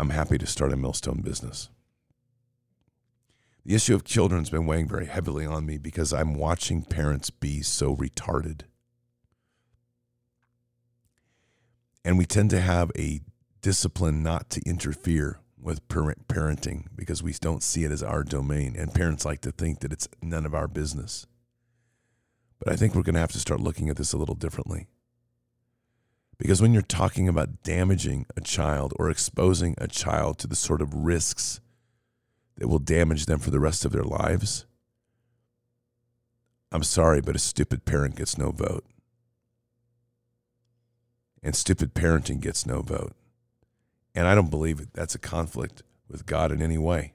[0.00, 1.68] I'm happy to start a millstone business.
[3.66, 7.28] The issue of children has been weighing very heavily on me because I'm watching parents
[7.28, 8.62] be so retarded.
[12.02, 13.20] And we tend to have a
[13.60, 18.76] discipline not to interfere with parenting because we don't see it as our domain.
[18.78, 21.26] And parents like to think that it's none of our business.
[22.58, 24.86] But I think we're going to have to start looking at this a little differently.
[26.40, 30.80] Because when you're talking about damaging a child or exposing a child to the sort
[30.80, 31.60] of risks
[32.56, 34.64] that will damage them for the rest of their lives,
[36.72, 38.86] I'm sorry, but a stupid parent gets no vote.
[41.42, 43.12] And stupid parenting gets no vote.
[44.14, 44.94] And I don't believe it.
[44.94, 47.12] That's a conflict with God in any way.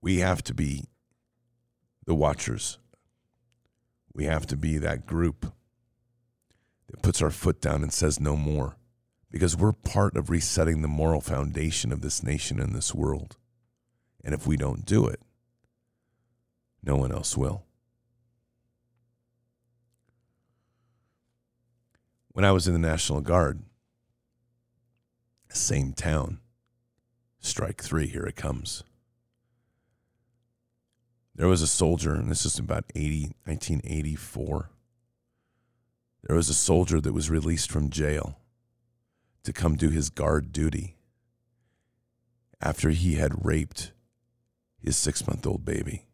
[0.00, 0.84] We have to be
[2.04, 2.78] the watchers.
[4.16, 5.52] We have to be that group
[6.88, 8.76] that puts our foot down and says no more
[9.30, 13.36] because we're part of resetting the moral foundation of this nation and this world.
[14.24, 15.20] And if we don't do it,
[16.82, 17.66] no one else will.
[22.36, 23.62] when I was in the National Guard,
[25.48, 26.38] same town,
[27.40, 28.84] strike three, here it comes.
[31.36, 34.70] There was a soldier, and this is about 80, 1984.
[36.22, 38.38] There was a soldier that was released from jail
[39.44, 40.96] to come do his guard duty
[42.60, 43.92] after he had raped
[44.80, 46.06] his six month old baby.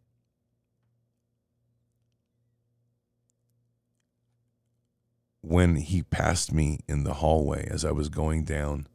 [5.42, 8.86] when he passed me in the hallway as I was going down,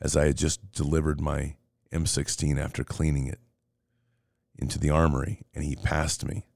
[0.00, 1.56] as I had just delivered my
[1.92, 3.40] M16 after cleaning it
[4.58, 6.46] into the armory, and he passed me,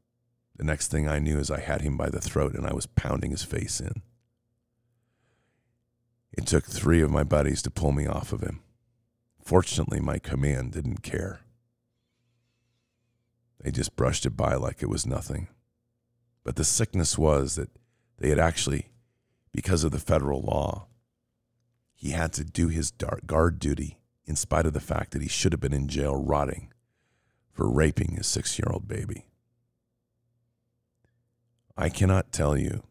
[0.57, 2.87] the next thing I knew is I had him by the throat and I was
[2.87, 4.03] pounding his face in.
[6.33, 8.61] It took three of my buddies to pull me off of him.
[9.43, 11.41] Fortunately, my command didn't care.
[13.61, 15.49] They just brushed it by like it was nothing.
[16.43, 17.71] But the sickness was that
[18.19, 18.91] they had actually
[19.53, 20.87] because of the federal law.
[21.95, 22.93] He had to do his
[23.27, 26.71] guard duty in spite of the fact that he should have been in jail rotting
[27.57, 29.25] for raping his six year old baby.
[31.77, 32.83] I cannot tell you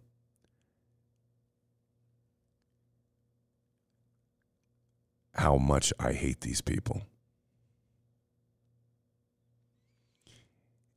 [5.35, 7.03] how much I hate these people.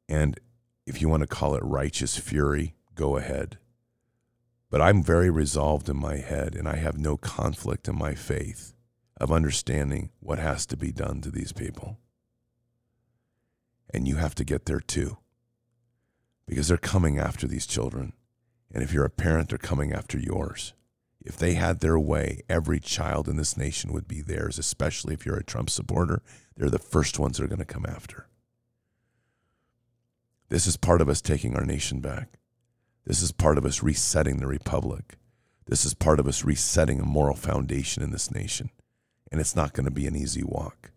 [0.08, 0.40] And
[0.86, 3.58] if you want to call it righteous fury, go ahead.
[4.70, 8.72] But I'm very resolved in my head, and I have no conflict in my faith
[9.18, 11.98] of understanding what has to be done to these people.
[13.92, 15.18] And you have to get there too,
[16.46, 18.12] because they're coming after these children.
[18.72, 20.74] And if you're a parent, they're coming after yours.
[21.20, 25.26] If they had their way, every child in this nation would be theirs, especially if
[25.26, 26.22] you're a Trump supporter.
[26.56, 28.28] They're the first ones that are going to come after.
[30.48, 32.38] This is part of us taking our nation back.
[33.04, 35.16] This is part of us resetting the republic.
[35.66, 38.70] This is part of us resetting a moral foundation in this nation.
[39.30, 40.92] And it's not going to be an easy walk.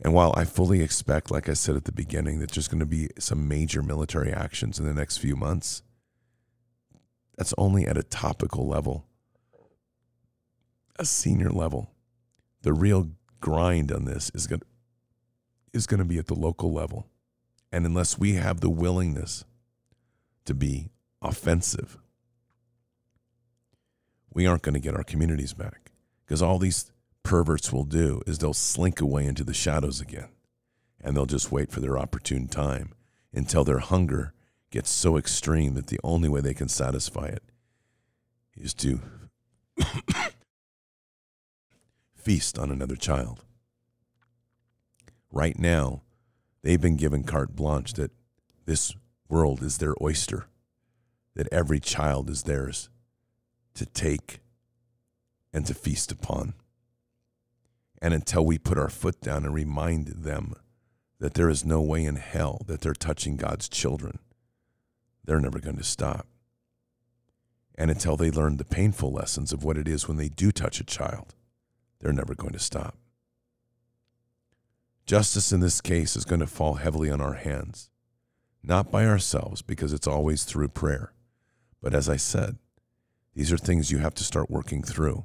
[0.00, 2.86] And while I fully expect, like I said at the beginning, that there's going to
[2.86, 5.82] be some major military actions in the next few months,
[7.36, 9.06] that's only at a topical level,
[10.98, 11.90] a senior level.
[12.62, 14.66] The real grind on this is going to,
[15.72, 17.06] is going to be at the local level.
[17.72, 19.44] And unless we have the willingness
[20.44, 20.90] to be
[21.20, 21.98] offensive,
[24.32, 25.92] we aren't going to get our communities back
[26.24, 26.90] because all these
[27.26, 30.28] perverts will do is they'll slink away into the shadows again
[31.00, 32.92] and they'll just wait for their opportune time
[33.32, 34.32] until their hunger
[34.70, 37.42] gets so extreme that the only way they can satisfy it
[38.56, 39.00] is to
[42.14, 43.42] feast on another child.
[45.32, 46.02] Right now,
[46.62, 48.12] they've been given carte blanche that
[48.66, 48.94] this
[49.28, 50.46] world is their oyster,
[51.34, 52.88] that every child is theirs
[53.74, 54.38] to take
[55.52, 56.54] and to feast upon.
[58.00, 60.54] And until we put our foot down and remind them
[61.18, 64.18] that there is no way in hell that they're touching God's children,
[65.24, 66.26] they're never going to stop.
[67.74, 70.80] And until they learn the painful lessons of what it is when they do touch
[70.80, 71.34] a child,
[72.00, 72.96] they're never going to stop.
[75.06, 77.90] Justice in this case is going to fall heavily on our hands
[78.66, 81.12] not by ourselves, because it's always through prayer.
[81.80, 82.56] But as I said,
[83.34, 85.24] these are things you have to start working through.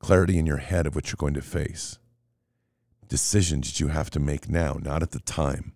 [0.00, 1.98] Clarity in your head of what you're going to face.
[3.06, 5.74] Decisions that you have to make now, not at the time.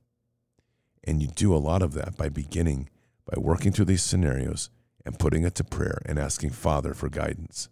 [1.04, 2.88] And you do a lot of that by beginning
[3.26, 4.70] by working through these scenarios
[5.04, 7.68] and putting it to prayer and asking Father for guidance.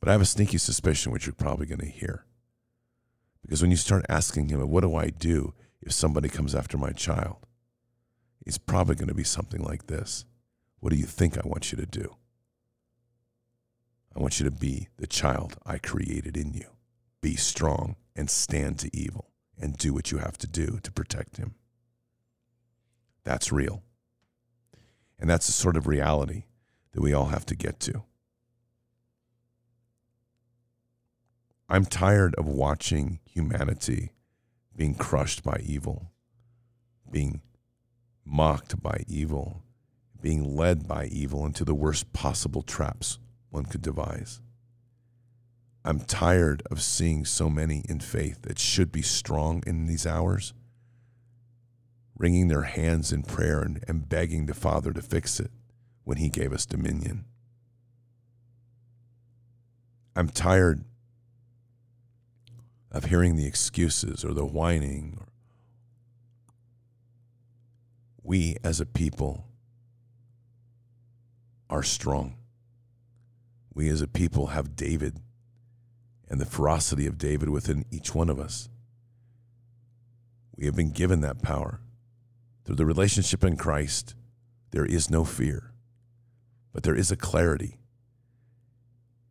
[0.00, 2.26] But I have a sneaky suspicion, which you're probably going to hear.
[3.42, 6.92] Because when you start asking Him, What do I do if somebody comes after my
[6.92, 7.46] child?
[8.44, 10.24] It's probably going to be something like this
[10.80, 12.16] What do you think I want you to do?
[14.16, 16.66] I want you to be the child I created in you.
[17.20, 21.36] Be strong and stand to evil and do what you have to do to protect
[21.36, 21.54] him.
[23.24, 23.82] That's real.
[25.18, 26.44] And that's the sort of reality
[26.92, 28.04] that we all have to get to.
[31.68, 34.12] I'm tired of watching humanity
[34.76, 36.12] being crushed by evil,
[37.10, 37.40] being
[38.24, 39.62] mocked by evil,
[40.20, 43.18] being led by evil into the worst possible traps
[43.54, 44.40] one could devise.
[45.84, 50.52] I'm tired of seeing so many in faith that should be strong in these hours,
[52.18, 55.52] wringing their hands in prayer and, and begging the Father to fix it
[56.02, 57.26] when He gave us dominion.
[60.16, 60.84] I'm tired
[62.90, 65.20] of hearing the excuses or the whining
[68.22, 69.46] we as a people
[71.68, 72.36] are strong.
[73.74, 75.20] We as a people have David
[76.28, 78.68] and the ferocity of David within each one of us.
[80.56, 81.80] We have been given that power.
[82.64, 84.14] Through the relationship in Christ,
[84.70, 85.72] there is no fear,
[86.72, 87.76] but there is a clarity.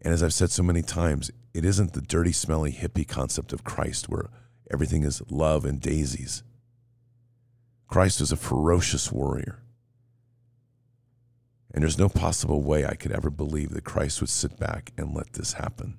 [0.02, 3.64] And as I've said so many times, it isn't the dirty, smelly, hippie concept of
[3.64, 4.30] Christ where
[4.70, 6.44] everything is love and daisies.
[7.88, 9.63] Christ is a ferocious warrior.
[11.74, 15.16] And there's no possible way I could ever believe that Christ would sit back and
[15.16, 15.98] let this happen.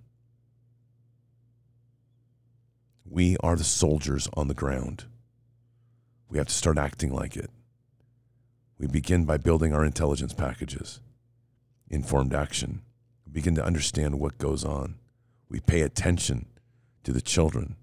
[3.05, 5.05] We are the soldiers on the ground.
[6.29, 7.51] We have to start acting like it.
[8.79, 11.01] We begin by building our intelligence packages,
[11.89, 12.83] informed action.
[13.27, 14.97] We begin to understand what goes on.
[15.49, 16.47] We pay attention
[17.05, 17.77] to the children,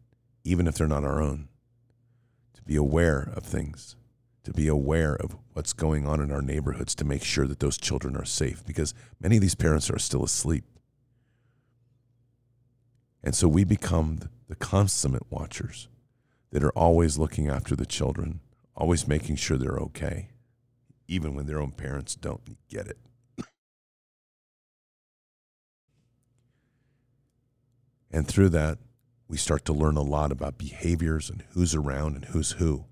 [0.44, 1.48] even if they're not our own,
[2.54, 3.96] to be aware of things,
[4.44, 7.78] to be aware of what's going on in our neighborhoods to make sure that those
[7.78, 10.64] children are safe because many of these parents are still asleep.
[13.24, 15.88] And so we become the consummate watchers
[16.52, 18.42] that are always looking after the children,
[18.76, 20.30] always making sure they're okay,
[21.08, 22.98] even when their own parents don't get it.
[28.10, 28.80] And through that,
[29.28, 32.86] we start to learn a lot about behaviors and who's around and who's who.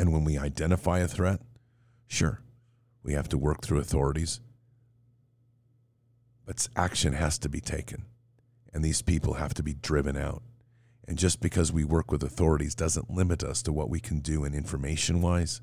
[0.00, 1.42] And when we identify a threat,
[2.08, 2.40] sure,
[3.02, 4.40] we have to work through authorities,
[6.46, 8.06] but action has to be taken.
[8.72, 10.42] And these people have to be driven out.
[11.06, 14.42] And just because we work with authorities doesn't limit us to what we can do
[14.42, 15.60] in information wise,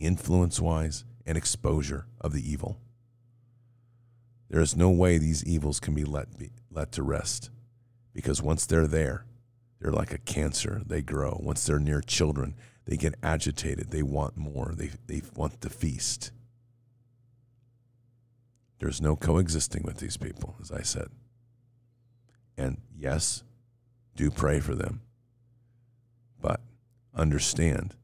[0.00, 2.80] influence wise, and exposure of the evil.
[4.50, 7.50] There is no way these evils can be let, be let to rest
[8.12, 9.26] because once they're there,
[9.80, 10.82] they're like a cancer.
[10.84, 11.38] They grow.
[11.40, 12.56] Once they're near children,
[12.86, 13.90] they get agitated.
[13.90, 14.72] They want more.
[14.74, 16.30] They, they want the feast.
[18.78, 21.08] There's no coexisting with these people, as I said.
[22.56, 23.42] And yes,
[24.14, 25.00] do pray for them.
[26.40, 26.60] But
[27.14, 27.94] understand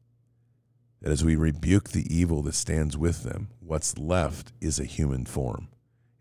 [1.01, 5.25] that as we rebuke the evil that stands with them, what's left is a human
[5.25, 5.69] form.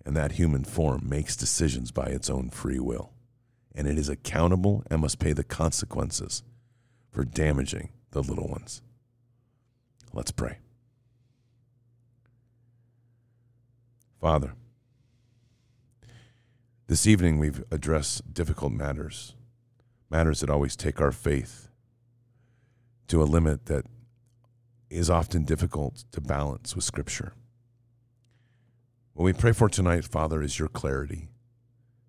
[0.04, 3.12] And that human form makes decisions by its own free will.
[3.74, 6.42] And it is accountable and must pay the consequences
[7.10, 8.82] for damaging the little ones.
[10.12, 10.58] Let's pray.
[14.20, 14.52] Father,
[16.86, 19.34] this evening we've addressed difficult matters,
[20.08, 21.68] matters that always take our faith
[23.08, 23.84] to a limit that
[24.88, 27.32] is often difficult to balance with Scripture.
[29.14, 31.28] What we pray for tonight, Father, is your clarity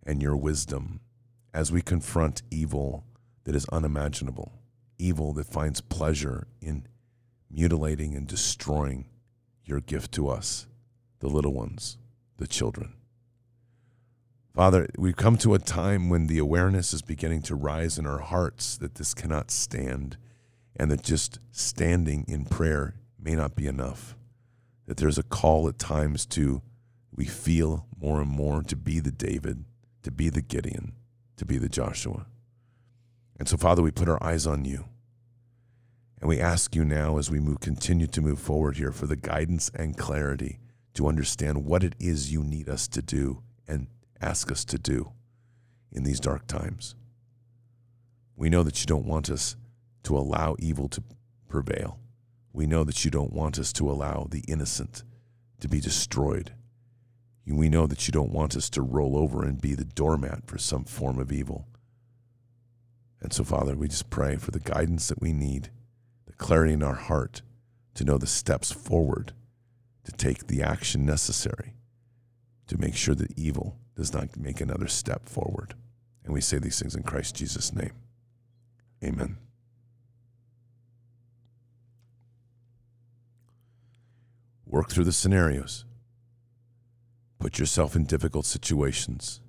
[0.05, 0.99] and your wisdom
[1.53, 3.05] as we confront evil
[3.45, 4.53] that is unimaginable,
[4.97, 6.87] evil that finds pleasure in
[7.49, 9.05] mutilating and destroying
[9.65, 10.67] your gift to us,
[11.19, 11.97] the little ones,
[12.37, 12.93] the children.
[14.53, 18.19] Father, we've come to a time when the awareness is beginning to rise in our
[18.19, 20.17] hearts that this cannot stand
[20.75, 24.15] and that just standing in prayer may not be enough.
[24.85, 26.61] That there's a call at times to,
[27.15, 29.65] we feel more and more to be the David,
[30.03, 30.93] to be the Gideon,
[31.37, 32.27] to be the Joshua.
[33.43, 34.85] And so, Father, we put our eyes on you.
[36.21, 39.17] And we ask you now as we move, continue to move forward here for the
[39.17, 40.59] guidance and clarity
[40.93, 43.87] to understand what it is you need us to do and
[44.21, 45.11] ask us to do
[45.91, 46.95] in these dark times.
[48.37, 49.57] We know that you don't want us
[50.03, 51.03] to allow evil to
[51.49, 51.99] prevail.
[52.53, 55.03] We know that you don't want us to allow the innocent
[55.59, 56.53] to be destroyed.
[57.45, 60.57] We know that you don't want us to roll over and be the doormat for
[60.57, 61.67] some form of evil.
[63.23, 65.69] And so, Father, we just pray for the guidance that we need,
[66.27, 67.41] the clarity in our heart
[67.95, 69.31] to know the steps forward,
[70.03, 71.73] to take the action necessary
[72.67, 75.75] to make sure that evil does not make another step forward.
[76.23, 77.93] And we say these things in Christ Jesus' name.
[79.03, 79.37] Amen.
[84.65, 85.85] Work through the scenarios.
[87.39, 89.41] Put yourself in difficult situations.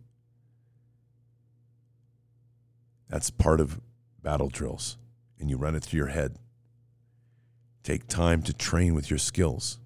[3.15, 3.81] That's part of
[4.25, 4.97] battle drills,
[5.39, 6.37] and you run it through your head.
[7.85, 9.79] Take time to train with your skills.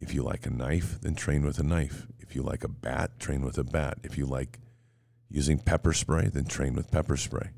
[0.00, 2.06] If you like a knife, then train with a knife.
[2.20, 3.98] If you like a bat, train with a bat.
[4.04, 4.60] If you like
[5.28, 7.50] using pepper spray, then train with pepper spray.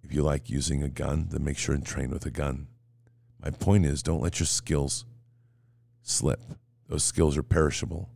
[0.00, 2.68] If you like using a gun, then make sure and train with a gun.
[3.42, 5.04] My point is, don't let your skills
[6.02, 6.40] slip.
[6.86, 8.10] Those skills are perishable.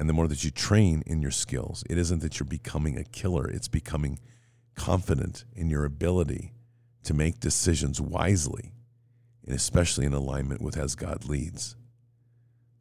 [0.00, 3.04] And the more that you train in your skills, it isn't that you're becoming a
[3.04, 4.18] killer, it's becoming
[4.74, 6.54] confident in your ability
[7.02, 8.72] to make decisions wisely
[9.44, 11.76] and especially in alignment with as God leads.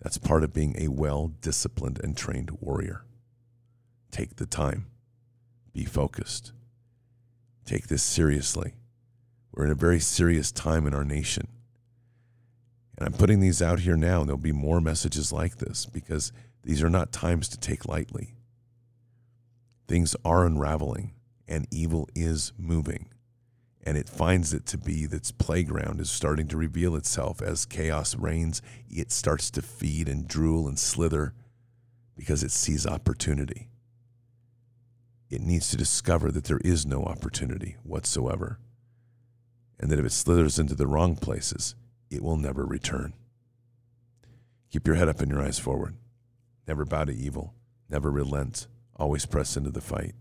[0.01, 3.03] That's part of being a well disciplined and trained warrior.
[4.11, 4.85] Take the time,
[5.73, 6.53] be focused,
[7.65, 8.75] take this seriously.
[9.51, 11.49] We're in a very serious time in our nation.
[12.97, 16.31] And I'm putting these out here now, and there'll be more messages like this because
[16.69, 18.35] these are not times to take lightly.
[19.87, 21.13] Things are unraveling,
[21.47, 23.09] and evil is moving
[23.89, 28.15] and it finds it to be its playground is starting to reveal itself as chaos
[28.15, 28.61] reigns.
[28.87, 31.33] It starts to feed and drool and slither
[32.15, 33.69] because it sees opportunity.
[35.29, 38.59] It needs to discover that there is no opportunity whatsoever,
[39.79, 41.73] and that if it slithers into the wrong places,
[42.11, 43.13] it will never return.
[44.71, 45.95] Keep your head up and your eyes forward.
[46.69, 47.55] Never bow to evil.
[47.89, 48.67] Never relent.
[48.95, 50.13] Always press into the fight.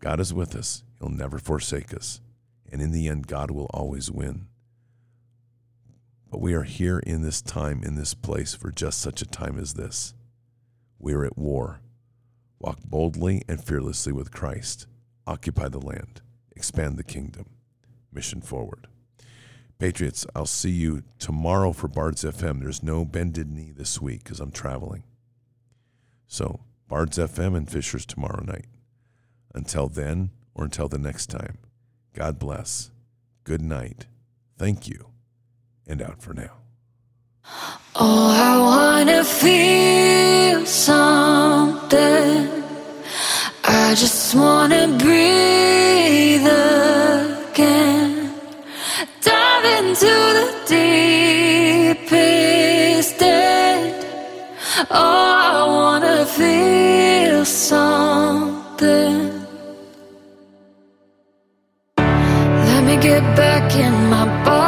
[0.00, 0.82] God is with us.
[0.98, 2.20] He'll never forsake us.
[2.72, 4.48] And in the end, God will always win.
[6.28, 9.56] But we are here in this time, in this place, for just such a time
[9.56, 10.14] as this.
[10.98, 11.78] We are at war.
[12.58, 14.88] Walk boldly and fearlessly with Christ.
[15.28, 16.22] Occupy the land.
[16.56, 17.46] Expand the kingdom.
[18.12, 18.88] Mission forward.
[19.78, 22.60] Patriots, I'll see you tomorrow for Bards FM.
[22.60, 25.02] There's no bended knee this week because I'm traveling.
[26.26, 28.66] So, Bards FM and Fishers tomorrow night.
[29.54, 31.58] Until then, or until the next time,
[32.14, 32.90] God bless.
[33.44, 34.06] Good night.
[34.58, 35.08] Thank you.
[35.86, 36.52] And out for now.
[37.94, 42.64] Oh, I wanna feel something.
[43.64, 47.95] I just wanna breathe again.
[49.98, 50.48] Into the
[51.96, 54.04] deepest end.
[54.90, 59.18] Oh, I wanna feel something.
[61.96, 64.65] Let me get back in my body.